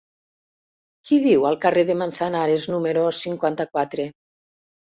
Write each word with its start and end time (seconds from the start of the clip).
Qui 1.09 1.19
viu 1.25 1.45
al 1.49 1.59
carrer 1.67 1.83
de 1.91 1.97
Manzanares 2.01 2.65
número 2.75 3.05
cinquanta-quatre? 3.19 4.09